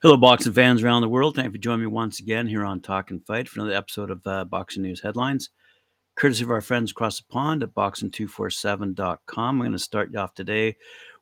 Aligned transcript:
Hello, 0.00 0.16
boxing 0.16 0.52
fans 0.52 0.82
around 0.82 1.02
the 1.02 1.08
world. 1.08 1.34
Thank 1.34 1.46
you 1.46 1.52
for 1.52 1.58
joining 1.58 1.80
me 1.80 1.86
once 1.88 2.20
again 2.20 2.46
here 2.46 2.64
on 2.64 2.80
Talk 2.80 3.10
and 3.10 3.22
Fight 3.26 3.48
for 3.48 3.60
another 3.60 3.76
episode 3.76 4.10
of 4.10 4.26
uh, 4.26 4.44
Boxing 4.44 4.82
News 4.82 5.02
Headlines, 5.02 5.50
courtesy 6.14 6.44
of 6.44 6.50
our 6.50 6.60
friends 6.60 6.92
across 6.92 7.18
the 7.18 7.26
pond 7.28 7.62
at 7.62 7.74
boxing247.com. 7.74 9.18
I'm 9.36 9.58
going 9.58 9.72
to 9.72 9.78
start 9.78 10.10
you 10.12 10.20
off 10.20 10.34
today 10.34 10.76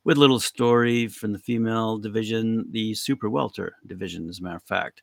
with 0.05 0.15
a 0.15 0.19
little 0.21 0.39
story 0.39 1.07
from 1.07 1.33
the 1.33 1.39
female 1.39 1.97
division, 1.97 2.67
the 2.71 2.93
Super 2.93 3.29
Welter 3.29 3.75
division, 3.85 4.29
as 4.29 4.39
a 4.39 4.43
matter 4.43 4.55
of 4.55 4.63
fact, 4.63 5.01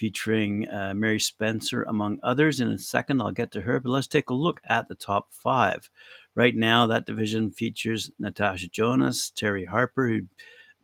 featuring 0.00 0.66
uh, 0.70 0.94
Mary 0.96 1.20
Spencer, 1.20 1.82
among 1.82 2.18
others. 2.22 2.60
In 2.60 2.68
a 2.68 2.78
second, 2.78 3.20
I'll 3.20 3.30
get 3.30 3.50
to 3.50 3.60
her, 3.60 3.78
but 3.80 3.90
let's 3.90 4.06
take 4.06 4.30
a 4.30 4.34
look 4.34 4.58
at 4.66 4.88
the 4.88 4.94
top 4.94 5.28
five. 5.30 5.90
Right 6.34 6.56
now, 6.56 6.86
that 6.86 7.04
division 7.04 7.50
features 7.50 8.10
Natasha 8.18 8.68
Jonas, 8.68 9.30
Terri 9.36 9.68
Harper, 9.68 10.08
who 10.08 10.22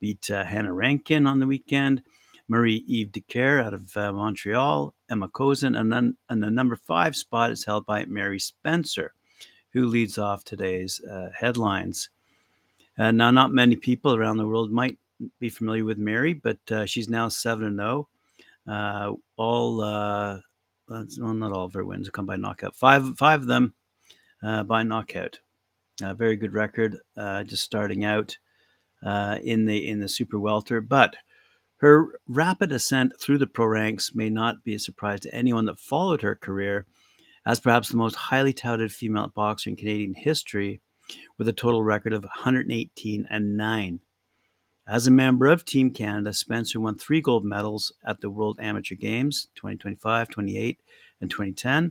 beat 0.00 0.30
uh, 0.30 0.44
Hannah 0.44 0.74
Rankin 0.74 1.26
on 1.26 1.40
the 1.40 1.46
weekend. 1.46 2.02
Marie 2.48 2.84
Eve 2.86 3.08
Dicaire 3.08 3.64
out 3.64 3.72
of 3.72 3.96
uh, 3.96 4.12
Montreal, 4.12 4.92
Emma 5.08 5.28
Kozin, 5.28 5.80
and 5.80 5.90
then 5.90 6.14
and 6.28 6.42
the 6.42 6.50
number 6.50 6.76
five 6.76 7.16
spot 7.16 7.50
is 7.50 7.64
held 7.64 7.86
by 7.86 8.04
Mary 8.04 8.38
Spencer, 8.38 9.14
who 9.70 9.86
leads 9.86 10.18
off 10.18 10.44
today's 10.44 11.00
uh, 11.04 11.30
headlines. 11.34 12.10
Uh, 12.98 13.12
now, 13.12 13.30
not 13.30 13.50
many 13.50 13.76
people 13.76 14.14
around 14.14 14.36
the 14.36 14.46
world 14.46 14.70
might 14.70 14.98
be 15.40 15.48
familiar 15.48 15.86
with 15.86 15.96
Mary, 15.96 16.34
but 16.34 16.58
uh, 16.70 16.84
she's 16.84 17.08
now 17.08 17.28
seven 17.28 17.64
and 17.64 17.78
zero. 17.78 17.88
Oh. 17.90 18.08
Uh, 18.68 19.12
all, 19.36 19.80
uh, 19.80 20.38
well, 20.88 21.06
not 21.34 21.52
all 21.52 21.64
of 21.66 21.74
her 21.74 21.84
wins 21.84 22.10
come 22.10 22.26
by 22.26 22.36
knockout. 22.36 22.76
Five, 22.76 23.16
five 23.16 23.42
of 23.42 23.46
them 23.46 23.74
uh, 24.42 24.62
by 24.64 24.82
knockout. 24.82 25.38
very 26.00 26.36
good 26.36 26.52
record. 26.52 26.98
uh, 27.16 27.44
just 27.44 27.62
starting 27.62 28.04
out 28.04 28.36
uh, 29.04 29.38
in 29.42 29.64
the 29.66 29.88
in 29.88 30.00
the 30.00 30.08
super 30.08 30.38
welter, 30.38 30.80
but 30.80 31.16
her 31.78 32.18
rapid 32.28 32.72
ascent 32.72 33.12
through 33.20 33.38
the 33.38 33.46
pro 33.46 33.66
ranks 33.66 34.14
may 34.14 34.30
not 34.30 34.64
be 34.64 34.74
a 34.74 34.78
surprise 34.78 35.20
to 35.20 35.34
anyone 35.34 35.66
that 35.66 35.78
followed 35.78 36.22
her 36.22 36.34
career 36.34 36.86
as 37.44 37.60
perhaps 37.60 37.88
the 37.88 37.96
most 37.96 38.16
highly 38.16 38.52
touted 38.52 38.90
female 38.90 39.30
boxer 39.34 39.70
in 39.70 39.76
Canadian 39.76 40.14
history 40.14 40.80
with 41.38 41.48
a 41.48 41.52
total 41.52 41.82
record 41.82 42.12
of 42.12 42.24
118 42.24 43.26
and 43.30 43.56
9. 43.56 44.00
As 44.88 45.08
a 45.08 45.10
member 45.10 45.46
of 45.48 45.64
Team 45.64 45.90
Canada, 45.90 46.32
Spencer 46.32 46.78
won 46.78 46.94
three 46.96 47.20
gold 47.20 47.44
medals 47.44 47.90
at 48.04 48.20
the 48.20 48.30
World 48.30 48.60
Amateur 48.60 48.94
Games 48.94 49.48
2025, 49.56 50.28
28, 50.28 50.78
and 51.20 51.28
2010, 51.28 51.90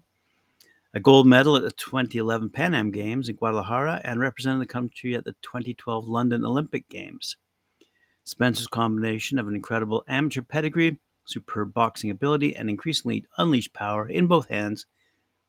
a 0.93 0.99
gold 1.01 1.27
medal 1.27 1.57
at 1.57 1.63
the 1.63 1.71
2011 1.71 2.51
Pan 2.51 2.73
Am 2.73 2.91
Games 2.91 3.27
in 3.27 3.35
Guadalajara, 3.35 3.99
and 4.05 4.21
represented 4.21 4.61
the 4.61 4.65
country 4.65 5.13
at 5.13 5.25
the 5.25 5.35
2012 5.41 6.07
London 6.07 6.45
Olympic 6.45 6.87
Games. 6.87 7.35
Spencer's 8.23 8.67
combination 8.67 9.39
of 9.39 9.49
an 9.49 9.55
incredible 9.55 10.05
amateur 10.07 10.41
pedigree, 10.41 10.97
superb 11.25 11.73
boxing 11.73 12.11
ability, 12.11 12.55
and 12.55 12.69
increasingly 12.69 13.25
unleashed 13.37 13.73
power 13.73 14.07
in 14.07 14.25
both 14.25 14.47
hands 14.47 14.85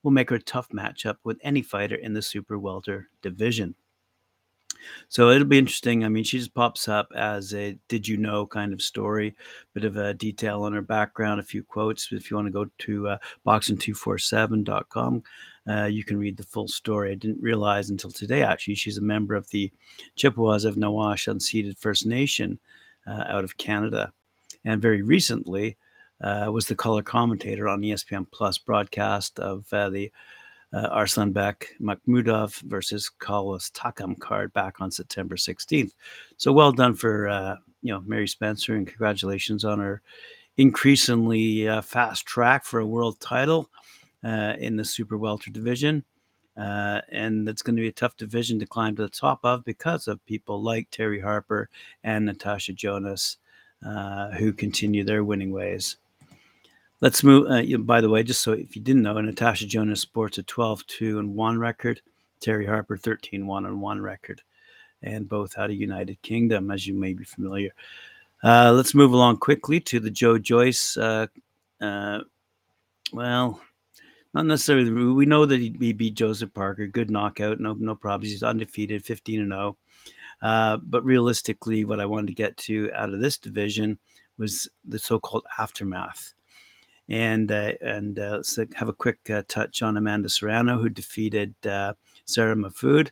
will 0.03 0.11
make 0.11 0.31
her 0.31 0.37
a 0.37 0.43
tough 0.43 0.71
matchup 0.71 1.19
with 1.23 1.39
any 1.45 1.63
fighter 1.63 1.95
in 1.95 2.13
the 2.13 2.23
super 2.23 2.59
welter 2.59 3.09
division. 3.23 3.77
So 5.09 5.31
it'll 5.31 5.47
be 5.47 5.59
interesting. 5.59 6.05
I 6.05 6.09
mean, 6.09 6.25
she 6.25 6.39
just 6.39 6.55
pops 6.55 6.89
up 6.89 7.09
as 7.15 7.55
a 7.55 7.79
did 7.89 8.07
you 8.07 8.17
know 8.17 8.47
kind 8.47 8.73
of 8.73 8.83
story, 8.83 9.35
bit 9.75 9.85
of 9.85 9.97
a 9.97 10.15
detail 10.15 10.63
on 10.63 10.73
her 10.73 10.83
background, 10.83 11.41
a 11.41 11.45
few 11.45 11.63
quotes. 11.63 12.13
If 12.13 12.31
you 12.31 12.37
want 12.37 12.47
to 12.49 12.53
go 12.53 12.67
to 12.79 13.09
uh, 13.09 13.19
boxing247.com, 13.47 15.23
uh, 15.69 15.85
you 15.85 16.05
can 16.05 16.19
read 16.19 16.37
the 16.37 16.43
full 16.43 16.69
story. 16.69 17.13
I 17.13 17.15
didn't 17.15 17.43
realize 17.43 17.91
until 17.91 18.11
today, 18.11 18.43
actually, 18.43 18.77
she's 18.77 18.99
a 18.99 19.03
member 19.03 19.35
of 19.35 19.49
the 19.51 19.71
Chippewas 20.15 20.65
of 20.65 20.77
Nawash 20.77 21.29
Unceded 21.33 21.79
First 21.79 22.07
Nation 22.07 22.59
uh, 23.07 23.25
out 23.29 23.45
of 23.45 23.57
Canada. 23.57 24.13
And 24.65 24.83
very 24.83 25.03
recently 25.03 25.77
uh, 26.21 26.51
was 26.53 26.67
the 26.67 26.75
color 26.75 27.03
commentator 27.03 27.69
on 27.69 27.81
the 27.81 27.91
ESPN 27.91 28.27
Plus 28.31 28.59
broadcast 28.59 29.39
of 29.39 29.67
uh, 29.73 29.91
the 29.91 30.11
uh, 30.73 30.91
Arslanbek 30.91 31.65
Makhmudov 31.81 32.61
versus 32.63 33.09
Carlos 33.09 33.71
Takam 33.71 34.19
card 34.19 34.53
back 34.53 34.81
on 34.81 34.91
September 34.91 35.37
16th. 35.37 35.93
So 36.37 36.53
well 36.53 36.73
done 36.73 36.95
for 36.95 37.29
uh, 37.29 37.57
you 37.83 37.93
know 37.93 38.03
Mary 38.07 38.29
Spencer 38.29 38.75
and 38.75 38.87
congratulations 38.87 39.65
on 39.65 39.79
her 39.79 40.03
increasingly 40.57 41.69
uh, 41.69 41.83
fast 41.83 42.27
track 42.27 42.65
for 42.65 42.81
a 42.81 42.87
world 42.87 43.21
title 43.21 43.71
uh, 44.25 44.55
in 44.59 44.77
the 44.77 44.85
super 44.85 45.17
welter 45.17 45.51
division. 45.51 46.05
Uh, 46.57 47.03
and 47.13 47.47
it's 47.49 47.61
going 47.61 47.77
to 47.77 47.83
be 47.83 47.89
a 47.89 47.93
tough 47.93 48.17
division 48.17 48.59
to 48.59 48.67
climb 48.67 48.97
to 48.97 49.03
the 49.03 49.09
top 49.11 49.41
of 49.45 49.63
because 49.65 50.09
of 50.09 50.25
people 50.25 50.63
like 50.63 50.91
Terri 50.91 51.23
Harper 51.23 51.69
and 52.03 52.25
Natasha 52.25 52.73
Jonas, 52.73 53.37
uh, 53.87 54.31
who 54.31 54.55
continue 54.55 55.05
their 55.05 55.23
winning 55.23 55.53
ways. 55.53 55.99
Let's 57.03 57.23
move. 57.23 57.47
Uh, 57.51 57.77
by 57.79 58.01
the 58.01 58.09
way, 58.09 58.23
just 58.23 58.41
so 58.41 58.53
if 58.53 58.75
you 58.75 58.81
didn't 58.81 59.03
know, 59.03 59.21
Natasha 59.21 59.67
Jonas 59.67 60.01
sports 60.01 60.39
a 60.39 60.43
12 60.43 60.87
2 60.87 61.19
and 61.19 61.35
1 61.35 61.59
record, 61.59 62.01
Terri 62.41 62.67
Harper 62.67 62.97
13 62.97 63.47
1 63.47 63.67
and 63.67 63.81
1 63.81 64.01
record, 64.01 64.41
and 65.03 65.29
both 65.29 65.59
out 65.59 65.71
of 65.71 65.77
United 65.77 66.21
Kingdom, 66.23 66.71
as 66.71 66.87
you 66.87 66.95
may 66.95 67.13
be 67.13 67.25
familiar. 67.25 67.71
Uh, 68.43 68.73
let's 68.73 68.95
move 68.95 69.13
along 69.13 69.37
quickly 69.39 69.79
to 69.81 70.01
the 70.01 70.11
Joe 70.11 70.39
Joyce. 70.39 70.97
Uh, 70.97 71.27
uh 71.83 72.21
well, 73.13 73.61
not 74.33 74.47
necessarily. 74.47 74.91
We 74.91 75.27
know 75.27 75.45
that 75.45 75.61
he 75.61 75.71
beat 75.71 76.15
Joseph 76.15 76.55
Parker, 76.55 76.87
good 76.87 77.11
knockout, 77.11 77.61
no 77.61 77.75
no 77.75 77.95
problems. 77.95 78.33
He's 78.33 78.43
undefeated, 78.43 79.05
15 79.05 79.41
and 79.43 79.53
0. 79.53 79.77
Uh, 80.41 80.79
but 80.79 81.05
realistically, 81.05 81.85
what 81.85 82.01
I 82.01 82.07
wanted 82.07 82.29
to 82.29 82.33
get 82.33 82.57
to 82.59 82.91
out 82.95 83.13
of 83.13 83.21
this 83.21 83.37
division 83.37 83.99
was 84.39 84.69
the 84.87 84.99
so-called 84.99 85.45
aftermath 85.59 86.35
and 87.09 87.53
uh, 87.53 87.73
and 87.81 88.19
uh, 88.19 88.37
let's 88.37 88.59
have 88.75 88.89
a 88.89 88.93
quick 88.93 89.19
uh, 89.31 89.43
touch 89.49 89.83
on 89.83 89.97
Amanda 89.97 90.29
Serrano, 90.29 90.79
who 90.79 90.89
defeated 90.89 91.55
uh, 91.67 91.95
Sarah 92.25 92.57
Mahfoud. 92.57 93.11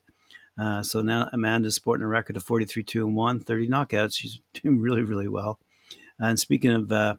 Uh, 0.59 0.83
so 0.83 1.01
now 1.03 1.29
Amanda's 1.33 1.75
sporting 1.75 2.05
a 2.05 2.09
record 2.09 2.37
of 2.37 2.45
43 2.45 2.83
2 2.83 3.07
and 3.07 3.17
1, 3.17 3.41
30 3.41 3.69
knockouts. 3.69 4.17
She's 4.17 4.41
doing 4.63 4.81
really, 4.81 5.03
really 5.03 5.29
well. 5.29 5.59
And 6.19 6.39
speaking 6.39 6.71
of 6.71 6.93
uh, 6.93 7.17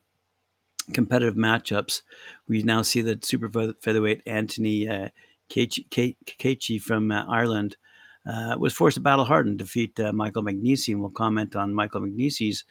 competitive 0.94 1.35
matchups, 1.35 2.02
we 2.47 2.64
now 2.64 2.81
see 2.81 3.02
that 3.02 3.25
super 3.25 3.74
featherweight 3.81 4.22
Anthony 4.25 4.88
uh, 4.88 5.09
from 6.81 7.12
Ireland 7.12 7.78
was 8.58 8.74
forced 8.74 8.96
to 8.96 9.02
battle 9.02 9.25
hard 9.25 9.47
and 9.47 9.58
defeat 9.58 10.00
Michael 10.14 10.44
Magnesi. 10.44 10.94
And 10.94 11.02
we'll 11.02 11.09
comment 11.09 11.56
on 11.56 11.74
Michael 11.74 12.02
Magnesi's 12.02 12.64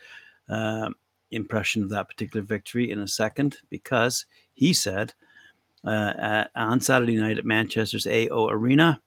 impression 1.34 1.82
of 1.82 1.90
that 1.90 2.08
particular 2.08 2.44
victory 2.44 2.90
in 2.90 3.00
a 3.00 3.08
second 3.08 3.58
because 3.70 4.26
he 4.54 4.72
said 4.72 5.12
uh, 5.84 6.12
at, 6.18 6.50
on 6.54 6.80
Saturday 6.80 7.16
night 7.16 7.38
at 7.38 7.44
Manchester's 7.44 8.06
AO 8.06 8.48
Arena, 8.48 9.00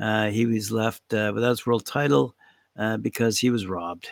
uh, 0.00 0.30
he 0.30 0.46
was 0.46 0.70
left 0.70 1.02
uh, 1.12 1.32
without 1.34 1.50
his 1.50 1.66
world 1.66 1.84
title 1.84 2.34
uh, 2.78 2.96
because 2.96 3.38
he 3.38 3.50
was 3.50 3.66
robbed. 3.66 4.08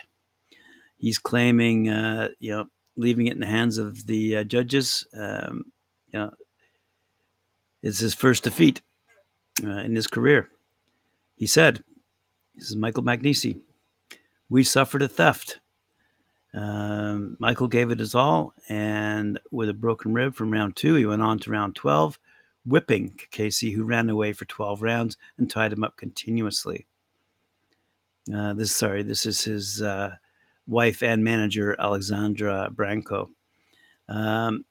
He's 0.97 1.17
claiming, 1.17 1.89
uh, 1.89 2.29
you 2.39 2.51
know, 2.51 2.65
leaving 2.95 3.27
it 3.27 3.33
in 3.33 3.39
the 3.39 3.47
hands 3.47 3.77
of 3.77 4.05
the 4.05 4.43
judges. 4.45 5.05
Um, 5.17 5.65
you 6.13 6.19
know, 6.19 6.31
it's 7.81 7.99
his 7.99 8.13
first 8.13 8.43
defeat 8.43 8.81
in 9.63 9.95
his 9.95 10.07
career. 10.07 10.49
He 11.35 11.47
said, 11.47 11.83
"This 12.55 12.69
is 12.69 12.75
Michael 12.75 13.03
Magnesi. 13.03 13.59
We 14.49 14.63
suffered 14.63 15.01
a 15.01 15.07
theft." 15.07 15.59
Um, 16.53 17.37
Michael 17.39 17.67
gave 17.67 17.91
it 17.91 17.99
his 17.99 18.15
all, 18.15 18.53
and 18.67 19.39
with 19.51 19.69
a 19.69 19.73
broken 19.73 20.13
rib 20.13 20.35
from 20.35 20.51
round 20.51 20.75
two, 20.75 20.95
he 20.95 21.05
went 21.05 21.21
on 21.21 21.39
to 21.39 21.51
round 21.51 21.75
12, 21.75 22.19
whipping 22.65 23.19
Casey, 23.31 23.71
who 23.71 23.83
ran 23.83 24.09
away 24.09 24.33
for 24.33 24.45
12 24.45 24.81
rounds 24.81 25.17
and 25.37 25.49
tied 25.49 25.71
him 25.71 25.83
up 25.83 25.95
continuously. 25.95 26.87
Uh, 28.33 28.53
this, 28.53 28.75
sorry, 28.75 29.01
this 29.01 29.25
is 29.25 29.43
his 29.43 29.81
uh, 29.81 30.15
wife 30.67 31.01
and 31.01 31.23
manager, 31.23 31.75
Alexandra 31.79 32.69
Branco. 32.71 33.29
Um, 34.09 34.65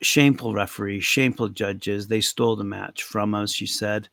shameful 0.00 0.54
referee, 0.54 1.00
shameful 1.00 1.48
judges. 1.48 2.06
They 2.06 2.20
stole 2.20 2.56
the 2.56 2.64
match 2.64 3.02
from 3.02 3.34
us, 3.34 3.52
she 3.52 3.66
said. 3.66 4.08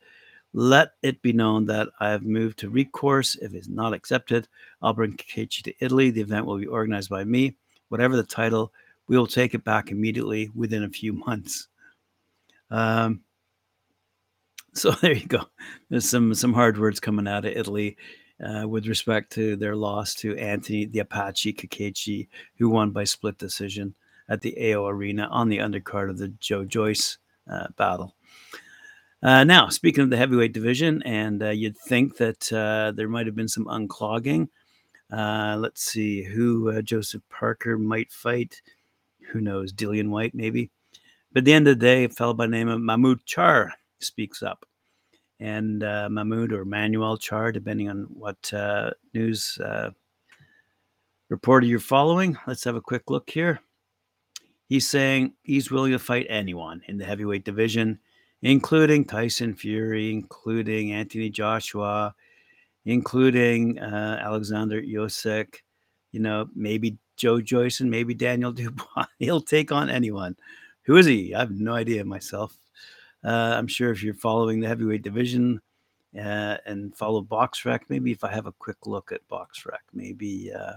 Let 0.53 0.91
it 1.01 1.21
be 1.21 1.31
known 1.33 1.65
that 1.67 1.89
I 1.99 2.09
have 2.09 2.23
moved 2.23 2.59
to 2.59 2.69
recourse. 2.69 3.35
If 3.35 3.53
it's 3.53 3.69
not 3.69 3.93
accepted, 3.93 4.47
I'll 4.81 4.93
bring 4.93 5.15
Cacace 5.15 5.61
to 5.63 5.73
Italy. 5.79 6.09
The 6.09 6.21
event 6.21 6.45
will 6.45 6.57
be 6.57 6.67
organized 6.67 7.09
by 7.09 7.23
me. 7.23 7.55
Whatever 7.89 8.17
the 8.17 8.23
title, 8.23 8.73
we 9.07 9.17
will 9.17 9.27
take 9.27 9.53
it 9.53 9.63
back 9.63 9.91
immediately 9.91 10.49
within 10.55 10.83
a 10.83 10.89
few 10.89 11.13
months. 11.27 11.67
Um, 12.69 13.21
so 14.73 14.91
there 15.01 15.13
you 15.13 15.27
go. 15.27 15.45
There's 15.89 16.09
some 16.09 16.33
some 16.33 16.53
hard 16.53 16.77
words 16.77 16.99
coming 16.99 17.27
out 17.27 17.45
of 17.45 17.55
Italy 17.55 17.97
uh, 18.43 18.67
with 18.67 18.87
respect 18.87 19.31
to 19.33 19.55
their 19.55 19.75
loss 19.75 20.15
to 20.15 20.37
Anthony 20.37 20.85
the 20.85 20.99
Apache 20.99 21.53
Cacace, 21.53 22.27
who 22.57 22.69
won 22.69 22.91
by 22.91 23.03
split 23.03 23.37
decision 23.37 23.95
at 24.29 24.41
the 24.41 24.73
AO 24.73 24.87
Arena 24.87 25.27
on 25.31 25.49
the 25.49 25.57
undercard 25.57 26.09
of 26.09 26.17
the 26.17 26.29
Joe 26.39 26.65
Joyce 26.65 27.17
uh, 27.49 27.67
battle. 27.77 28.15
Uh, 29.23 29.43
now, 29.43 29.69
speaking 29.69 30.03
of 30.03 30.09
the 30.09 30.17
heavyweight 30.17 30.51
division, 30.51 31.03
and 31.03 31.43
uh, 31.43 31.49
you'd 31.49 31.77
think 31.77 32.17
that 32.17 32.51
uh, 32.51 32.91
there 32.95 33.07
might 33.07 33.27
have 33.27 33.35
been 33.35 33.47
some 33.47 33.65
unclogging. 33.65 34.47
Uh, 35.11 35.57
let's 35.59 35.83
see 35.83 36.23
who 36.23 36.71
uh, 36.71 36.81
Joseph 36.81 37.21
Parker 37.29 37.77
might 37.77 38.11
fight. 38.11 38.61
Who 39.31 39.39
knows? 39.39 39.71
Dillian 39.71 40.09
Whyte, 40.09 40.33
maybe. 40.33 40.71
But 41.31 41.39
at 41.39 41.45
the 41.45 41.53
end 41.53 41.67
of 41.67 41.77
the 41.77 41.85
day, 41.85 42.05
a 42.05 42.09
fellow 42.09 42.33
by 42.33 42.47
the 42.47 42.51
name 42.51 42.67
of 42.67 42.81
Mahmoud 42.81 43.23
Charr 43.25 43.69
speaks 43.99 44.41
up. 44.41 44.65
And 45.39 45.83
uh, 45.83 46.09
Mahmoud 46.09 46.51
or 46.51 46.65
Manuel 46.65 47.17
Charr, 47.17 47.53
depending 47.53 47.89
on 47.89 48.07
what 48.13 48.51
news 49.13 49.59
reporter 51.29 51.65
you're 51.65 51.79
following. 51.79 52.37
Let's 52.47 52.63
have 52.63 52.75
a 52.75 52.81
quick 52.81 53.09
look 53.09 53.29
here. 53.29 53.61
He's 54.67 54.89
saying 54.89 55.33
he's 55.43 55.69
willing 55.69 55.91
to 55.91 55.99
fight 55.99 56.25
anyone 56.29 56.81
in 56.87 56.97
the 56.97 57.05
heavyweight 57.05 57.45
division 57.45 57.99
including 58.43 59.05
Tyson 59.05 59.53
Fury, 59.53 60.11
including 60.11 60.93
Anthony 60.93 61.29
Joshua, 61.29 62.13
including 62.85 63.79
uh, 63.79 64.19
Alexander 64.23 64.81
Usyk, 64.81 65.55
you 66.11 66.19
know, 66.19 66.47
maybe 66.55 66.97
Joe 67.17 67.39
Joyce 67.39 67.81
and 67.81 67.91
maybe 67.91 68.13
Daniel 68.13 68.51
Dubois. 68.53 69.05
He'll 69.19 69.41
take 69.41 69.71
on 69.71 69.89
anyone. 69.89 70.35
Who 70.83 70.97
is 70.97 71.05
he? 71.05 71.33
I 71.35 71.39
have 71.39 71.51
no 71.51 71.73
idea 71.73 72.03
myself. 72.03 72.57
Uh, 73.23 73.53
I'm 73.55 73.67
sure 73.67 73.91
if 73.91 74.01
you're 74.01 74.15
following 74.15 74.59
the 74.59 74.67
heavyweight 74.67 75.03
division 75.03 75.61
uh, 76.19 76.57
and 76.65 76.95
follow 76.97 77.21
BoxRec, 77.21 77.81
maybe 77.87 78.11
if 78.11 78.23
I 78.23 78.31
have 78.31 78.47
a 78.47 78.51
quick 78.53 78.87
look 78.87 79.11
at 79.11 79.27
BoxRec, 79.29 79.83
maybe 79.93 80.51
uh, 80.51 80.73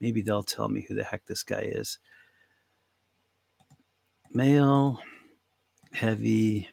maybe 0.00 0.20
they'll 0.20 0.42
tell 0.42 0.68
me 0.68 0.84
who 0.86 0.94
the 0.96 1.04
heck 1.04 1.24
this 1.26 1.44
guy 1.44 1.60
is. 1.60 1.98
Male 4.32 5.00
heavy 5.92 6.68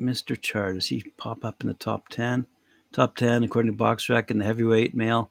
Mr. 0.00 0.36
Charr, 0.36 0.74
does 0.74 0.86
he 0.86 1.02
pop 1.16 1.44
up 1.44 1.62
in 1.62 1.68
the 1.68 1.74
top 1.74 2.08
10? 2.08 2.46
Top 2.92 3.16
10, 3.16 3.44
according 3.44 3.72
to 3.72 3.78
BoxRec, 3.78 4.30
in 4.30 4.38
the 4.38 4.44
heavyweight 4.44 4.94
male. 4.94 5.30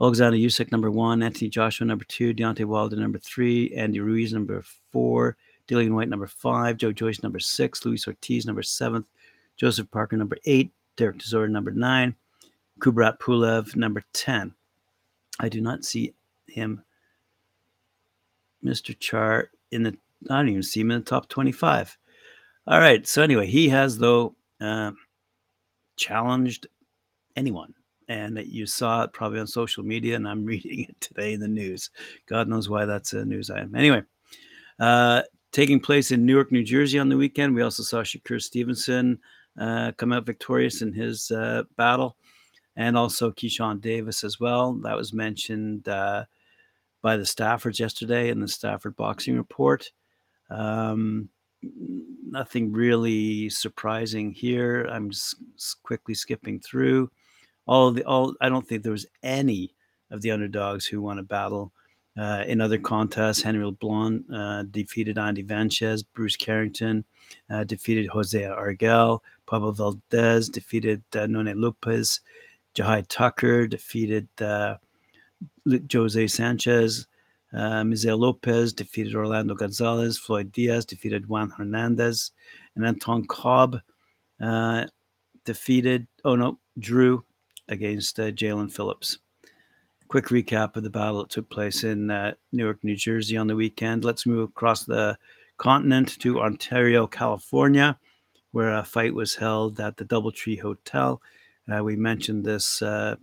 Alexander 0.00 0.38
Usyk, 0.38 0.70
number 0.70 0.90
one. 0.90 1.22
Anthony 1.22 1.48
Joshua, 1.50 1.86
number 1.86 2.04
two. 2.04 2.32
Deontay 2.32 2.64
Wilder, 2.64 2.96
number 2.96 3.18
three. 3.18 3.74
Andy 3.74 4.00
Ruiz, 4.00 4.32
number 4.32 4.62
four. 4.92 5.36
Dillian 5.66 5.94
Whyte, 5.94 6.08
number 6.08 6.28
five. 6.28 6.76
Joe 6.76 6.92
Joyce, 6.92 7.22
number 7.22 7.40
six. 7.40 7.84
Luis 7.84 8.06
Ortiz, 8.06 8.46
number 8.46 8.62
seventh. 8.62 9.06
Joseph 9.56 9.90
Parker, 9.90 10.16
number 10.16 10.38
eight. 10.44 10.70
Derek 10.96 11.18
Chisora, 11.18 11.50
number 11.50 11.72
nine. 11.72 12.14
Kubrat 12.78 13.18
Pulev, 13.18 13.74
number 13.74 14.04
10. 14.12 14.54
I 15.40 15.48
do 15.48 15.60
not 15.60 15.84
see 15.84 16.14
him, 16.46 16.82
Mr. 18.64 18.96
Charr, 18.98 19.48
in 19.70 19.82
the, 19.82 19.96
I 20.30 20.36
don't 20.36 20.48
even 20.48 20.62
see 20.62 20.80
him 20.80 20.90
in 20.90 21.00
the 21.00 21.04
top 21.04 21.28
25. 21.28 21.96
All 22.68 22.80
right. 22.80 23.06
So 23.06 23.22
anyway, 23.22 23.46
he 23.46 23.70
has 23.70 23.96
though 23.96 24.36
uh, 24.60 24.92
challenged 25.96 26.66
anyone, 27.34 27.72
and 28.08 28.36
you 28.46 28.66
saw 28.66 29.04
it 29.04 29.14
probably 29.14 29.40
on 29.40 29.46
social 29.46 29.82
media, 29.82 30.16
and 30.16 30.28
I'm 30.28 30.44
reading 30.44 30.84
it 30.86 31.00
today 31.00 31.32
in 31.32 31.40
the 31.40 31.48
news. 31.48 31.88
God 32.26 32.46
knows 32.46 32.68
why 32.68 32.84
that's 32.84 33.14
a 33.14 33.24
news 33.24 33.48
item. 33.48 33.74
Anyway, 33.74 34.02
uh, 34.78 35.22
taking 35.50 35.80
place 35.80 36.10
in 36.10 36.26
Newark, 36.26 36.52
New 36.52 36.62
Jersey 36.62 36.98
on 36.98 37.08
the 37.08 37.16
weekend. 37.16 37.54
We 37.54 37.62
also 37.62 37.82
saw 37.82 38.02
Shakur 38.02 38.38
Stevenson 38.38 39.18
uh, 39.58 39.92
come 39.92 40.12
out 40.12 40.26
victorious 40.26 40.82
in 40.82 40.92
his 40.92 41.30
uh, 41.30 41.62
battle, 41.78 42.18
and 42.76 42.98
also 42.98 43.30
Keyshawn 43.30 43.80
Davis 43.80 44.24
as 44.24 44.38
well. 44.40 44.74
That 44.74 44.94
was 44.94 45.14
mentioned 45.14 45.88
uh, 45.88 46.26
by 47.00 47.16
the 47.16 47.24
Staffords 47.24 47.80
yesterday 47.80 48.28
in 48.28 48.40
the 48.40 48.46
Stafford 48.46 48.94
Boxing 48.94 49.38
Report. 49.38 49.90
Um, 50.50 51.30
nothing 52.26 52.72
really 52.72 53.48
surprising 53.48 54.32
here. 54.32 54.84
I'm 54.90 55.10
just 55.10 55.36
quickly 55.82 56.14
skipping 56.14 56.60
through 56.60 57.10
all 57.66 57.90
the 57.90 58.04
all. 58.04 58.34
I 58.40 58.48
don't 58.48 58.66
think 58.66 58.82
there 58.82 58.92
was 58.92 59.06
any 59.22 59.74
of 60.10 60.22
the 60.22 60.30
underdogs 60.30 60.86
who 60.86 61.02
won 61.02 61.18
a 61.18 61.22
battle. 61.22 61.72
Uh, 62.18 62.42
in 62.48 62.60
other 62.60 62.78
contests, 62.78 63.42
Henry 63.42 63.64
LeBlanc 63.64 64.24
uh, 64.34 64.64
defeated 64.70 65.18
Andy 65.18 65.42
Vanchez. 65.42 66.02
Bruce 66.02 66.34
Carrington 66.34 67.04
uh, 67.48 67.62
defeated 67.62 68.08
Jose 68.08 68.42
Argel. 68.42 69.22
Pablo 69.46 69.70
Valdez 69.70 70.48
defeated 70.48 71.02
uh, 71.14 71.26
Nonny 71.28 71.54
Lopez. 71.54 72.20
Jahi 72.74 73.04
Tucker 73.08 73.68
defeated 73.68 74.28
uh, 74.40 74.76
Jose 75.92 76.26
Sanchez. 76.26 77.06
Uh, 77.52 77.82
Mizel 77.82 78.18
Lopez 78.18 78.72
defeated 78.72 79.14
Orlando 79.14 79.54
Gonzalez. 79.54 80.18
Floyd 80.18 80.52
Diaz 80.52 80.84
defeated 80.84 81.28
Juan 81.28 81.50
Hernandez. 81.50 82.32
And 82.76 82.86
Anton 82.86 83.26
Cobb 83.26 83.80
uh, 84.40 84.86
defeated, 85.44 86.06
oh 86.24 86.36
no, 86.36 86.58
drew 86.78 87.24
against 87.68 88.20
uh, 88.20 88.30
Jalen 88.30 88.70
Phillips. 88.72 89.18
Quick 90.08 90.26
recap 90.26 90.76
of 90.76 90.82
the 90.82 90.90
battle 90.90 91.18
that 91.18 91.30
took 91.30 91.50
place 91.50 91.84
in 91.84 92.10
uh, 92.10 92.32
Newark, 92.52 92.82
New 92.82 92.96
Jersey 92.96 93.36
on 93.36 93.46
the 93.46 93.56
weekend. 93.56 94.04
Let's 94.04 94.26
move 94.26 94.48
across 94.48 94.84
the 94.84 95.18
continent 95.58 96.18
to 96.20 96.40
Ontario, 96.40 97.06
California, 97.06 97.98
where 98.52 98.74
a 98.74 98.84
fight 98.84 99.14
was 99.14 99.34
held 99.34 99.80
at 99.80 99.96
the 99.96 100.04
Doubletree 100.04 100.60
Hotel. 100.60 101.20
Uh, 101.70 101.84
we 101.84 101.96
mentioned 101.96 102.44
this 102.44 102.80
uh, 102.80 103.16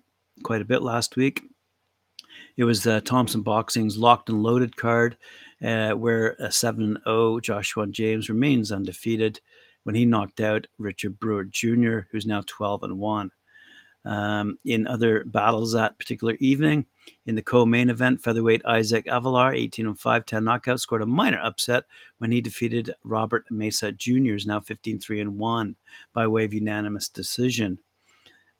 quite 0.44 0.62
a 0.62 0.66
bit 0.66 0.84
last 0.84 1.16
week. 1.16 1.42
It 2.58 2.64
was 2.64 2.88
uh, 2.88 3.02
Thompson 3.02 3.42
Boxing's 3.42 3.98
locked 3.98 4.30
and 4.30 4.42
loaded 4.42 4.78
card, 4.78 5.18
uh, 5.64 5.92
where 5.92 6.36
a 6.40 6.52
7 6.52 6.98
0 7.04 7.40
Joshua 7.42 7.88
James 7.88 8.30
remains 8.30 8.72
undefeated 8.72 9.42
when 9.84 9.96
he 9.96 10.06
knocked 10.06 10.40
out 10.40 10.68
Richard 10.78 11.20
Brewer 11.20 11.44
Jr., 11.46 12.00
who's 12.12 12.26
now 12.26 12.42
12 12.46 12.84
and 12.84 13.00
1. 13.00 13.32
Um, 14.06 14.60
in 14.66 14.86
other 14.86 15.24
battles 15.26 15.74
that 15.74 15.98
particular 15.98 16.38
evening, 16.40 16.86
in 17.26 17.36
the 17.36 17.42
co-main 17.42 17.90
event, 17.90 18.22
featherweight 18.22 18.64
Isaac 18.66 19.06
Avelar, 19.08 19.56
18 19.56 19.88
and 19.88 20.00
5, 20.00 20.26
10 20.26 20.44
knockout, 20.44 20.80
scored 20.80 21.02
a 21.02 21.08
minor 21.08 21.40
upset 21.42 21.86
when 22.20 22.32
he 22.32 22.40
defeated 22.40 22.94
Robert 23.04 23.46
Mesa 23.50 23.92
Jr., 23.92 24.36
now 24.46 24.60
15 24.60 25.00
3 25.00 25.22
and 25.22 25.38
1 25.38 25.76
by 26.14 26.28
way 26.28 26.46
of 26.46 26.54
unanimous 26.54 27.10
decision. 27.10 27.80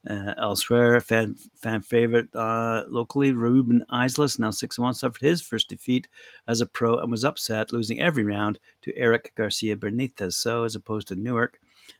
Uh, 0.08 0.34
elsewhere, 0.38 1.00
fan 1.00 1.34
fan 1.56 1.82
favorite 1.82 2.28
uh, 2.36 2.84
locally, 2.88 3.32
Ruben 3.32 3.84
Islas, 3.92 4.38
now 4.38 4.52
six 4.52 4.78
and 4.78 4.84
one, 4.84 4.94
suffered 4.94 5.20
his 5.20 5.42
first 5.42 5.68
defeat 5.68 6.06
as 6.46 6.60
a 6.60 6.66
pro 6.66 6.98
and 6.98 7.10
was 7.10 7.24
upset, 7.24 7.72
losing 7.72 8.00
every 8.00 8.22
round 8.22 8.60
to 8.82 8.96
Eric 8.96 9.32
Garcia 9.34 9.74
Benitez. 9.74 10.34
So, 10.34 10.62
as 10.62 10.76
opposed 10.76 11.08
to 11.08 11.16
Newark, 11.16 11.58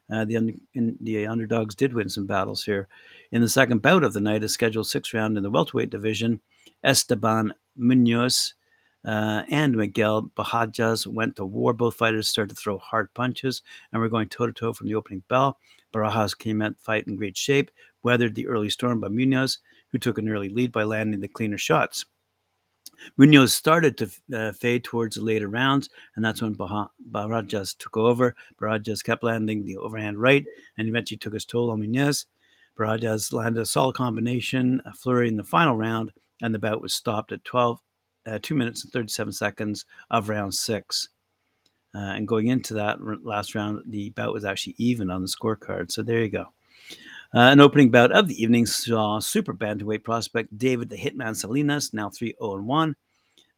uh, 0.09 0.25
the, 0.25 0.37
under, 0.37 0.52
in, 0.75 0.97
the 1.00 1.26
underdogs 1.26 1.75
did 1.75 1.95
win 1.95 2.09
some 2.09 2.26
battles 2.26 2.62
here. 2.62 2.87
In 3.33 3.42
the 3.42 3.49
second 3.49 3.83
bout 3.83 4.04
of 4.04 4.12
the 4.12 4.21
night, 4.21 4.45
a 4.45 4.49
scheduled 4.49 4.87
six 4.87 5.12
round 5.12 5.37
in 5.37 5.42
the 5.42 5.50
welterweight 5.50 5.90
division, 5.90 6.40
Esteban 6.85 7.52
Munoz 7.76 8.54
uh, 9.06 9.44
and 9.48 9.76
Miguel 9.76 10.30
Barajas 10.36 11.06
went 11.06 11.36
to 11.36 11.44
war. 11.44 11.72
Both 11.72 11.94
fighters 11.94 12.28
started 12.28 12.54
to 12.54 12.60
throw 12.60 12.78
hard 12.78 13.12
punches 13.14 13.62
and 13.92 14.02
were 14.02 14.08
going 14.08 14.28
toe 14.28 14.46
to 14.46 14.52
toe 14.52 14.72
from 14.72 14.88
the 14.88 14.96
opening 14.96 15.22
bell. 15.28 15.58
Barajas 15.94 16.36
came 16.36 16.60
out 16.60 16.75
fight 16.78 17.06
in 17.06 17.16
great 17.16 17.36
shape, 17.36 17.70
weathered 18.02 18.34
the 18.34 18.48
early 18.48 18.68
storm 18.68 19.00
by 19.00 19.08
Munoz, 19.08 19.58
who 19.92 19.98
took 19.98 20.18
an 20.18 20.28
early 20.28 20.48
lead 20.48 20.72
by 20.72 20.82
landing 20.82 21.20
the 21.20 21.28
cleaner 21.28 21.58
shots. 21.58 22.04
Munoz 23.16 23.54
started 23.54 23.96
to 23.98 24.10
uh, 24.34 24.52
fade 24.52 24.82
towards 24.82 25.16
the 25.16 25.22
later 25.22 25.48
rounds, 25.48 25.88
and 26.16 26.25
that's 26.25 26.42
when 26.42 26.56
Barajas 26.56 27.76
took 27.78 27.96
over. 27.96 28.34
Barajas 28.60 29.04
kept 29.04 29.22
landing 29.22 29.64
the 29.64 29.76
overhand 29.76 30.18
right 30.18 30.44
and 30.78 30.88
eventually 30.88 31.18
took 31.18 31.34
his 31.34 31.44
toll 31.44 31.70
on 31.70 31.80
Munoz. 31.80 32.26
Barajas 32.78 33.32
landed 33.32 33.60
a 33.60 33.66
solid 33.66 33.94
combination, 33.94 34.82
a 34.84 34.92
flurry 34.92 35.28
in 35.28 35.36
the 35.36 35.44
final 35.44 35.76
round, 35.76 36.12
and 36.42 36.54
the 36.54 36.58
bout 36.58 36.82
was 36.82 36.94
stopped 36.94 37.32
at 37.32 37.44
12, 37.44 37.80
uh, 38.26 38.38
2 38.42 38.54
minutes 38.54 38.85
and 38.85 38.92
37 38.92 39.33
seconds 39.33 39.85
of 40.11 40.28
round 40.28 40.54
six. 40.54 41.09
Uh, 41.95 42.12
and 42.14 42.28
going 42.28 42.49
into 42.49 42.75
that 42.75 42.99
last 43.25 43.54
round, 43.54 43.83
the 43.87 44.11
bout 44.11 44.33
was 44.33 44.45
actually 44.45 44.75
even 44.78 45.11
on 45.11 45.23
the 45.23 45.28
scorecard. 45.28 45.90
So 45.90 46.02
there 46.02 46.23
you 46.23 46.28
go. 46.28 46.47
Uh, 47.35 47.50
an 47.50 47.61
opening 47.61 47.90
bout 47.90 48.12
of 48.12 48.28
the 48.28 48.40
evening 48.40 48.66
saw 48.66 49.18
super 49.18 49.52
bantamweight 49.52 50.04
prospect 50.04 50.56
David 50.59 50.88
the 50.88 50.97
Hitman 50.97 51.35
Salinas, 51.35 51.92
now 51.92 52.11
3 52.11 52.35
0 52.40 52.62
1, 52.62 52.97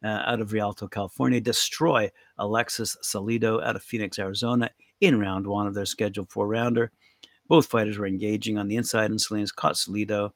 uh, 0.03 0.07
out 0.07 0.41
of 0.41 0.53
Rialto, 0.53 0.87
California, 0.87 1.41
destroy 1.41 2.09
Alexis 2.37 2.97
Salido 3.03 3.63
out 3.63 3.75
of 3.75 3.83
Phoenix, 3.83 4.17
Arizona, 4.17 4.69
in 5.01 5.19
round 5.19 5.45
one 5.45 5.67
of 5.67 5.73
their 5.73 5.85
scheduled 5.85 6.29
four 6.29 6.47
rounder. 6.47 6.91
Both 7.47 7.67
fighters 7.67 7.97
were 7.97 8.07
engaging 8.07 8.57
on 8.57 8.67
the 8.67 8.75
inside, 8.75 9.11
and 9.11 9.19
Salinas 9.19 9.51
caught 9.51 9.75
Salido 9.75 10.31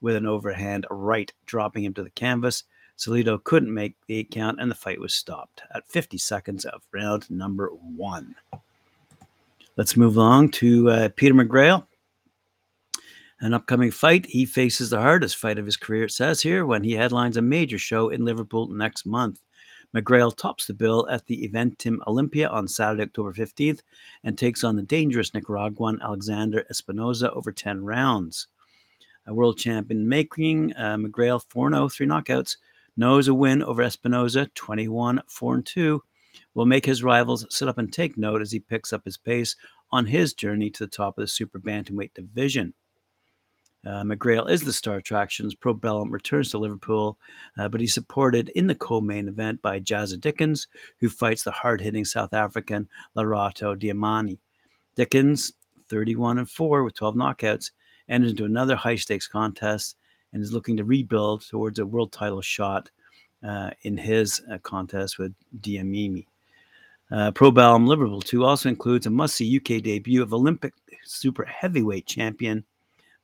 with 0.00 0.16
an 0.16 0.26
overhand 0.26 0.86
right, 0.90 1.32
dropping 1.46 1.84
him 1.84 1.94
to 1.94 2.02
the 2.02 2.10
canvas. 2.10 2.64
Salido 2.98 3.42
couldn't 3.42 3.72
make 3.72 3.94
the 4.06 4.16
eight 4.16 4.30
count, 4.30 4.60
and 4.60 4.70
the 4.70 4.74
fight 4.74 5.00
was 5.00 5.14
stopped 5.14 5.62
at 5.74 5.88
50 5.88 6.18
seconds 6.18 6.64
of 6.64 6.82
round 6.92 7.30
number 7.30 7.68
one. 7.68 8.34
Let's 9.76 9.96
move 9.96 10.16
along 10.16 10.52
to 10.52 10.90
uh, 10.90 11.08
Peter 11.16 11.34
McGrail 11.34 11.86
an 13.40 13.54
upcoming 13.54 13.90
fight. 13.90 14.26
He 14.26 14.46
faces 14.46 14.90
the 14.90 15.00
hardest 15.00 15.36
fight 15.36 15.58
of 15.58 15.66
his 15.66 15.76
career, 15.76 16.04
it 16.04 16.12
says 16.12 16.40
here, 16.40 16.64
when 16.64 16.82
he 16.82 16.92
headlines 16.92 17.36
a 17.36 17.42
major 17.42 17.78
show 17.78 18.08
in 18.08 18.24
Liverpool 18.24 18.68
next 18.68 19.06
month. 19.06 19.40
McGrail 19.94 20.36
tops 20.36 20.66
the 20.66 20.74
bill 20.74 21.06
at 21.10 21.26
the 21.26 21.48
Eventim 21.48 21.98
Olympia 22.06 22.48
on 22.48 22.66
Saturday, 22.66 23.04
October 23.04 23.32
15th, 23.32 23.80
and 24.24 24.36
takes 24.36 24.64
on 24.64 24.76
the 24.76 24.82
dangerous 24.82 25.32
Nicaraguan 25.32 26.00
Alexander 26.02 26.64
Espinoza 26.72 27.34
over 27.34 27.52
10 27.52 27.84
rounds. 27.84 28.48
A 29.26 29.34
world 29.34 29.58
champion 29.58 30.08
making 30.08 30.74
uh, 30.74 30.96
McGrail 30.96 31.42
4 31.48 31.70
0, 31.70 31.88
three 31.88 32.06
knockouts, 32.06 32.56
knows 32.96 33.28
a 33.28 33.34
win 33.34 33.62
over 33.62 33.82
Espinoza 33.82 34.52
21 34.54 35.22
4 35.28 35.62
2 35.62 36.02
will 36.54 36.66
make 36.66 36.86
his 36.86 37.02
rivals 37.02 37.46
sit 37.50 37.68
up 37.68 37.78
and 37.78 37.92
take 37.92 38.16
note 38.16 38.42
as 38.42 38.52
he 38.52 38.60
picks 38.60 38.92
up 38.92 39.04
his 39.04 39.16
pace 39.16 39.56
on 39.92 40.06
his 40.06 40.34
journey 40.34 40.70
to 40.70 40.84
the 40.84 40.90
top 40.90 41.18
of 41.18 41.22
the 41.22 41.28
super 41.28 41.58
bantamweight 41.58 42.14
division. 42.14 42.74
Uh, 43.86 44.02
McGrail 44.02 44.50
is 44.50 44.62
the 44.62 44.72
star 44.72 44.96
attractions. 44.96 45.54
Probellum 45.54 46.10
returns 46.10 46.50
to 46.50 46.58
Liverpool, 46.58 47.18
uh, 47.56 47.68
but 47.68 47.80
he's 47.80 47.94
supported 47.94 48.48
in 48.50 48.66
the 48.66 48.74
co-main 48.74 49.28
event 49.28 49.62
by 49.62 49.78
Jazza 49.78 50.20
Dickens, 50.20 50.66
who 50.98 51.08
fights 51.08 51.44
the 51.44 51.52
hard-hitting 51.52 52.04
South 52.04 52.34
African 52.34 52.88
Lerato 53.16 53.76
Dlamini. 53.76 54.38
Dickens, 54.96 55.52
31 55.88 56.38
and 56.38 56.50
4 56.50 56.82
with 56.82 56.94
12 56.94 57.14
knockouts, 57.14 57.70
enters 58.08 58.32
into 58.32 58.44
another 58.44 58.74
high-stakes 58.74 59.28
contest 59.28 59.96
and 60.32 60.42
is 60.42 60.52
looking 60.52 60.76
to 60.76 60.84
rebuild 60.84 61.42
towards 61.42 61.78
a 61.78 61.86
world 61.86 62.12
title 62.12 62.40
shot 62.40 62.90
uh, 63.46 63.70
in 63.82 63.96
his 63.96 64.40
uh, 64.52 64.58
contest 64.58 65.18
with 65.18 65.34
Dlamini. 65.60 66.26
Uh, 67.10 67.30
Probellum 67.30 67.86
Liverpool 67.86 68.20
2 68.20 68.44
also 68.44 68.68
includes 68.68 69.06
a 69.06 69.10
must-see 69.10 69.56
UK 69.56 69.82
debut 69.82 70.22
of 70.22 70.32
Olympic 70.32 70.74
super 71.04 71.44
heavyweight 71.44 72.06
champion 72.06 72.64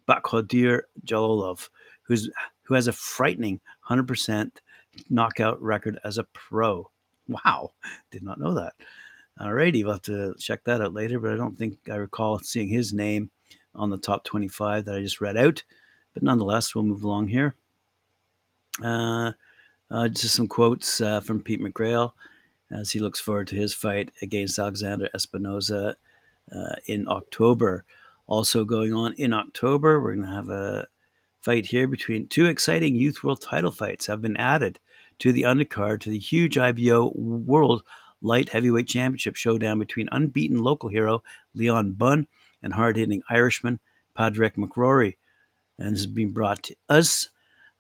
Bakhodir 0.09 0.82
Jalolov, 1.04 1.68
who's 2.02 2.30
who 2.62 2.75
has 2.75 2.87
a 2.87 2.92
frightening 2.92 3.61
100% 3.88 4.50
knockout 5.11 5.61
record 5.61 5.99
as 6.04 6.18
a 6.18 6.25
pro. 6.32 6.88
Wow, 7.28 7.73
did 8.11 8.23
not 8.23 8.40
know 8.40 8.54
that. 8.54 8.75
Alrighty, 9.40 9.82
we'll 9.82 9.94
have 9.94 10.02
to 10.02 10.35
check 10.38 10.62
that 10.64 10.80
out 10.80 10.94
later, 10.94 11.18
but 11.18 11.32
I 11.32 11.37
don't 11.37 11.56
think 11.56 11.78
I 11.90 11.97
recall 11.97 12.38
seeing 12.38 12.68
his 12.68 12.92
name 12.92 13.30
on 13.75 13.90
the 13.90 13.99
top 13.99 14.25
25 14.25 14.85
that 14.85 14.94
I 14.94 15.00
just 15.00 15.21
read 15.21 15.37
out. 15.37 15.62
But 16.14 16.23
nonetheless, 16.23 16.75
we'll 16.75 16.85
move 16.85 17.04
along 17.04 17.28
here. 17.28 17.54
Uh, 18.83 19.33
uh, 19.90 20.09
just 20.09 20.35
some 20.35 20.49
quotes 20.49 21.00
uh, 21.00 21.21
from 21.21 21.42
Pete 21.42 21.61
McGrail 21.61 22.12
as 22.71 22.90
he 22.90 23.00
looks 23.00 23.21
forward 23.21 23.49
to 23.49 23.57
his 23.57 23.75
fight 23.75 24.11
against 24.23 24.59
Alexander 24.59 25.09
Espinoza 25.14 25.95
uh, 26.54 26.75
in 26.87 27.07
October. 27.09 27.85
Also 28.26 28.64
going 28.64 28.95
on 28.95 29.12
in 29.14 29.33
October, 29.33 30.00
we're 30.00 30.14
going 30.14 30.26
to 30.26 30.33
have 30.33 30.49
a 30.49 30.87
fight 31.42 31.66
here 31.66 31.87
between 31.87 32.26
two 32.28 32.47
exciting 32.47 32.95
youth 32.95 33.23
world 33.23 33.40
title 33.40 33.73
fights 33.73 34.07
have 34.07 34.23
been 34.23 34.37
added 34.37 34.78
to 35.19 35.33
the 35.33 35.42
undercard 35.42 36.00
to 36.00 36.11
the 36.11 36.19
huge 36.19 36.57
IBO 36.57 37.12
World 37.14 37.83
Light 38.23 38.49
Heavyweight 38.49 38.87
Championship 38.87 39.37
showdown 39.37 39.78
between 39.78 40.09
unbeaten 40.12 40.62
local 40.62 40.88
hero 40.88 41.23
Leon 41.54 41.92
Bunn 41.92 42.26
and 42.62 42.73
hard-hitting 42.73 43.23
Irishman 43.28 43.81
Padraig 44.16 44.54
McCrory. 44.54 45.16
And 45.79 45.95
this 45.95 46.02
has 46.02 46.07
been 46.07 46.33
brought 46.33 46.62
to 46.64 46.76
us 46.88 47.29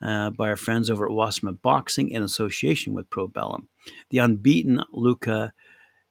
uh, 0.02 0.30
by 0.30 0.48
our 0.48 0.56
friends 0.56 0.90
over 0.90 1.06
at 1.06 1.12
Wasserman 1.12 1.58
Boxing 1.62 2.10
in 2.10 2.22
association 2.22 2.92
with 2.92 3.10
Probellum. 3.10 3.66
The 4.10 4.18
unbeaten 4.18 4.82
Luca 4.92 5.52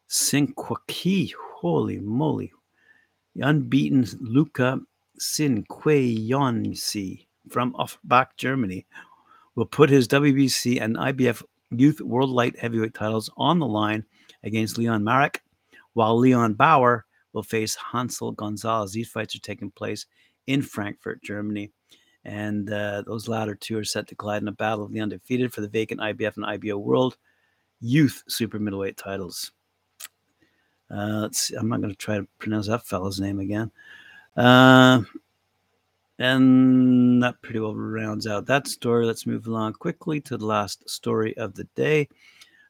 Sinquaki, 0.10 1.34
holy 1.56 2.00
moly, 2.00 2.52
the 3.36 3.48
unbeaten 3.48 4.06
Luca 4.20 4.80
Sinqueyansi 5.20 7.26
from 7.50 7.76
Offenbach, 7.78 8.36
Germany, 8.38 8.86
will 9.56 9.66
put 9.66 9.90
his 9.90 10.08
WBC 10.08 10.82
and 10.82 10.96
IBF 10.96 11.44
Youth 11.72 12.02
World 12.02 12.30
Light 12.30 12.58
Heavyweight 12.60 12.94
titles 12.94 13.30
on 13.38 13.60
the 13.60 13.68
line 13.68 14.06
against 14.44 14.78
Leon 14.78 15.04
Marek, 15.04 15.42
while 15.94 16.18
Leon 16.18 16.54
Bauer 16.54 17.06
will 17.34 17.44
face 17.44 17.76
Hansel 17.76 18.34
Gonzalez. 18.34 18.92
These 18.92 19.10
fights 19.10 19.36
are 19.36 19.40
taking 19.40 19.72
place 19.72 20.06
in 20.48 20.62
Frankfurt, 20.62 21.22
Germany. 21.24 21.72
And 22.24 22.72
uh, 22.72 23.04
those 23.06 23.28
latter 23.28 23.56
two 23.56 23.78
are 23.78 23.84
set 23.84 24.08
to 24.08 24.16
collide 24.16 24.42
in 24.42 24.48
a 24.48 24.54
battle 24.54 24.86
of 24.86 24.92
the 24.92 25.00
undefeated 25.00 25.54
for 25.54 25.62
the 25.62 25.68
vacant 25.68 26.02
IBF 26.02 26.36
and 26.36 26.46
IBO 26.46 26.78
World 26.78 27.18
Youth 27.80 28.24
Super 28.28 28.60
Middleweight 28.60 28.98
titles. 28.98 29.52
Uh, 30.90 31.22
let's 31.22 31.40
see, 31.40 31.56
I'm 31.56 31.70
not 31.70 31.82
going 31.82 31.94
to 31.94 31.98
try 31.98 32.18
to 32.18 32.28
pronounce 32.38 32.68
that 32.68 32.86
fellow's 32.86 33.20
name 33.20 33.40
again. 33.40 33.72
Uh, 34.36 35.02
and 36.20 37.24
that 37.24 37.42
pretty 37.42 37.60
well 37.60 37.74
rounds 37.74 38.28
out 38.28 38.46
that 38.46 38.68
story. 38.68 39.06
Let's 39.06 39.26
move 39.26 39.48
along 39.48 39.74
quickly 39.74 40.22
to 40.22 40.38
the 40.38 40.46
last 40.46 40.88
story 40.88 41.36
of 41.38 41.56
the 41.56 41.64
day. 41.76 42.08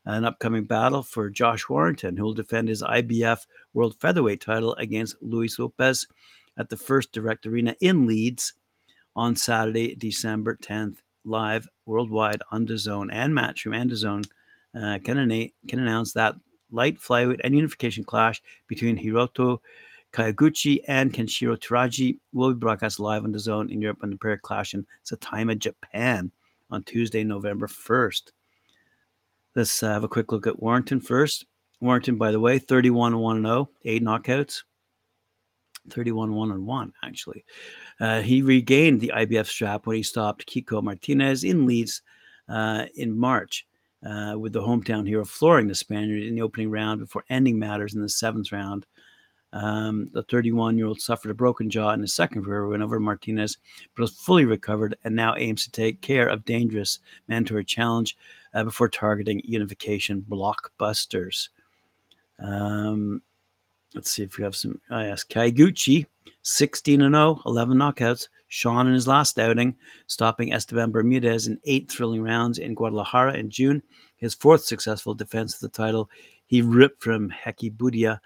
An 0.06 0.26
upcoming 0.26 0.64
battle 0.64 1.04
for 1.04 1.30
Josh 1.30 1.68
Warrington, 1.68 2.16
who 2.16 2.24
will 2.24 2.34
defend 2.34 2.70
his 2.70 2.82
IBF 2.82 3.46
World 3.74 3.96
Featherweight 4.00 4.42
title 4.42 4.74
against 4.76 5.22
Luis 5.22 5.60
Lopez 5.60 6.08
at 6.58 6.70
the 6.70 6.78
First 6.78 7.12
Direct 7.12 7.46
Arena 7.46 7.76
in 7.82 8.06
Leeds 8.06 8.54
on 9.16 9.36
Saturday, 9.36 9.96
December 9.96 10.58
10th, 10.62 10.98
live 11.26 11.68
worldwide 11.86 12.42
on 12.52 12.66
DAZN 12.66 13.10
and 13.12 13.34
Matchroom 13.34 13.76
and 13.76 13.92
DAZN. 13.92 14.26
Uh, 14.74 15.00
can, 15.04 15.50
can 15.68 15.80
announce 15.80 16.14
that 16.14 16.36
light 16.72 17.00
flyweight 17.00 17.42
and 17.44 17.54
unification 17.54 18.04
clash 18.04 18.42
between 18.68 18.98
Hiroto 18.98 19.60
Kyoguchi 20.14 20.82
and 20.88 21.14
Kenshiro 21.14 21.58
Teraji 21.58 22.20
will 22.34 22.54
be 22.54 22.60
broadcast 22.60 23.00
live 23.00 23.24
on 23.24 23.34
DAZN 23.34 23.72
in 23.72 23.82
Europe 23.82 24.00
and 24.02 24.14
the 24.14 24.18
pair 24.18 24.38
clash 24.38 24.74
in 24.74 24.86
Saitama, 25.06 25.58
Japan 25.58 26.32
on 26.70 26.84
Tuesday, 26.84 27.24
November 27.24 27.68
1st. 27.68 28.32
Let's 29.56 29.80
have 29.82 30.04
a 30.04 30.10
quick 30.10 30.32
look 30.32 30.48
at 30.48 30.62
Warrington 30.62 31.00
first. 31.00 31.46
Warrington, 31.80 32.18
by 32.18 32.32
the 32.32 32.40
way, 32.40 32.60
31 32.60 33.18
1 33.18 33.42
0, 33.42 33.70
eight 33.86 34.04
knockouts. 34.04 34.64
31 35.90 36.34
1 36.34 36.66
1, 36.66 36.94
actually. 37.04 37.46
Uh, 38.00 38.22
he 38.22 38.42
regained 38.42 39.02
the 39.02 39.12
IBF 39.16 39.48
strap 39.48 39.86
when 39.86 39.96
he 39.96 40.04
stopped 40.04 40.46
Kiko 40.46 40.82
Martinez 40.82 41.44
in 41.44 41.66
Leeds 41.66 42.02
uh, 42.50 42.86
in 42.96 43.18
March 43.18 43.66
uh, 44.06 44.36
with 44.38 44.54
the 44.54 44.62
hometown 44.62 45.08
hero 45.08 45.26
flooring 45.26 45.68
the 45.68 45.76
Spaniard 45.76 46.24
in 46.24 46.36
the 46.36 46.42
opening 46.42 46.70
round 46.70 47.00
before 47.00 47.24
ending 47.30 47.58
matters 47.58 47.94
in 47.94 48.02
the 48.02 48.10
seventh 48.10 48.52
round. 48.52 48.86
Um, 49.54 50.10
the 50.14 50.24
31 50.24 50.78
year 50.78 50.88
old 50.88 51.02
suffered 51.02 51.32
a 51.32 51.36
broken 51.36 51.70
jaw 51.70 51.92
in 51.92 52.02
his 52.02 52.14
second 52.14 52.46
career 52.46 52.68
win 52.68 52.82
over 52.82 53.00
Martinez, 53.00 53.58
but 53.96 54.04
was 54.04 54.12
fully 54.12 54.46
recovered 54.46 54.96
and 55.04 55.14
now 55.16 55.36
aims 55.36 55.66
to 55.66 55.72
take 55.72 56.02
care 56.02 56.28
of 56.28 56.46
dangerous 56.46 57.00
mandatory 57.28 57.66
challenge 57.66 58.18
uh, 58.54 58.64
before 58.64 58.88
targeting 58.88 59.42
unification 59.44 60.26
blockbusters. 60.30 61.50
Um, 62.40 63.22
let's 63.96 64.12
see 64.12 64.24
if 64.24 64.38
we 64.38 64.44
have 64.44 64.56
some. 64.56 64.80
I 64.90 65.06
asked 65.08 65.32
Kyoguchi, 65.32 66.06
16 66.44 67.02
and 67.02 67.16
0, 67.16 67.42
11 67.46 67.78
knockouts. 67.78 68.28
Sean 68.48 68.88
in 68.88 68.94
his 68.94 69.08
last 69.08 69.40
outing, 69.40 69.76
stopping 70.08 70.52
Esteban 70.52 70.92
Bermudez 70.92 71.48
in 71.48 71.58
eight 71.64 71.90
thrilling 71.90 72.22
rounds 72.22 72.58
in 72.58 72.76
Guadalajara 72.76 73.36
in 73.36 73.50
June. 73.50 73.82
His 74.18 74.34
fourth 74.34 74.66
successful 74.66 75.14
defense 75.14 75.54
of 75.56 75.62
the 75.62 75.70
title, 75.70 76.10
he 76.48 76.62
ripped 76.62 77.02
from 77.02 77.30
Hekkie 77.30 77.74
Budler 77.74 78.20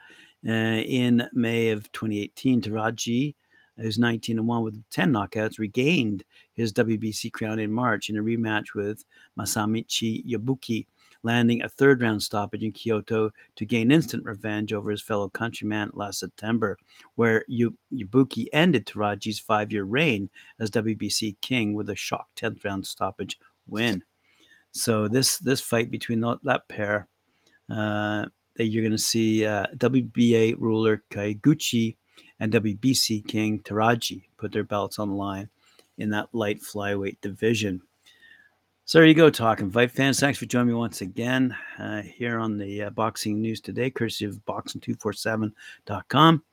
uh, 0.48 0.81
in 0.81 1.29
May 1.34 1.69
of 1.69 1.91
2018. 1.91 2.62
Teraji, 2.62 3.36
who's 3.77 4.00
19 4.00 4.39
and 4.39 4.48
1 4.48 4.63
with 4.63 4.84
10 4.89 5.13
knockouts, 5.13 5.60
regained 5.60 6.24
his 6.53 6.74
WBC 6.74 7.31
crown 7.31 7.60
in 7.60 7.72
March 7.72 8.10
in 8.10 8.17
a 8.17 8.24
rematch 8.24 8.74
with 8.74 9.05
Masamichi 9.38 10.25
Yabuki 10.25 10.88
landing 11.25 11.63
a 11.63 11.70
third 11.70 12.01
round 12.01 12.22
stoppage 12.22 12.63
in 12.63 12.72
Kyoto 12.72 13.32
to 13.55 13.65
gain 13.65 13.91
instant 13.91 14.24
revenge 14.24 14.72
over 14.72 14.91
his 14.91 15.01
fellow 15.01 15.27
countryman 15.27 15.89
last 15.94 16.20
September, 16.20 16.77
where 17.15 17.44
Yabuki 17.50 18.46
ended 18.53 18.86
Teraji's 18.86 19.39
five 19.39 19.72
year 19.72 19.84
reign 19.84 20.29
as 20.60 20.70
WBC 20.72 21.36
king 21.41 21.74
with 21.74 21.89
a 21.89 21.96
shock 21.96 22.27
10th 22.38 22.63
round 22.63 22.86
stoppage 22.86 23.39
win. 23.67 24.03
So 24.72 25.08
this 25.08 25.39
this 25.39 25.62
fight 25.62 25.89
between 25.89 26.22
that 26.22 26.67
pair, 26.70 27.08
uh, 27.70 28.25
that 28.55 28.65
you're 28.67 28.84
going 28.84 28.91
to 28.91 28.98
see 28.98 29.46
uh, 29.46 29.65
WBA 29.77 30.55
ruler 30.60 31.03
Kyoguchi 31.10 31.96
and 32.39 32.53
WBC 32.53 33.27
king 33.27 33.60
Teraji 33.60 34.24
put 34.38 34.51
their 34.51 34.63
belts 34.63 35.00
on 35.00 35.10
the 35.10 35.15
line 35.15 35.50
in 35.98 36.10
that 36.12 36.29
light 36.34 36.62
flyweight 36.62 37.20
division. 37.22 37.82
So 38.88 39.00
there 39.00 39.08
you 39.08 39.15
go, 39.15 39.32
talking 39.32 39.72
fight 39.72 39.89
fans. 39.89 40.20
Thanks 40.20 40.38
for 40.38 40.46
joining 40.46 40.68
me 40.68 40.74
once 40.75 41.01
again 41.01 41.58
uh, 41.80 42.04
here 42.04 42.38
on 42.38 42.56
the 42.56 42.84
uh, 42.84 42.92
Boxing 42.92 43.42
News 43.42 43.60
Today, 43.60 43.89
courtesy 43.89 44.25
of 44.25 44.36
boxing247.com. 44.46 46.44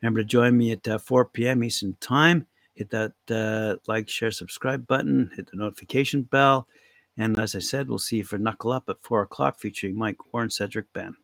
Remember 0.00 0.20
to 0.20 0.24
join 0.24 0.56
me 0.56 0.70
at 0.70 0.86
uh, 0.86 0.98
4 0.98 1.24
p.m. 1.24 1.64
Eastern 1.64 1.96
Time. 2.00 2.46
Hit 2.74 2.88
that 2.90 3.14
uh, 3.28 3.82
like, 3.88 4.08
share, 4.08 4.30
subscribe 4.30 4.86
button, 4.86 5.32
hit 5.34 5.50
the 5.50 5.56
notification 5.56 6.22
bell. 6.22 6.68
And 7.16 7.36
as 7.40 7.56
I 7.56 7.58
said, 7.58 7.88
we'll 7.88 7.98
see 7.98 8.18
you 8.18 8.24
for 8.24 8.38
Knuckle 8.38 8.70
Up 8.70 8.88
at 8.88 9.02
4 9.02 9.22
o'clock 9.22 9.58
featuring 9.58 9.98
Mike 9.98 10.32
Warren, 10.32 10.50
Cedric 10.50 10.86
Ben. 10.92 11.16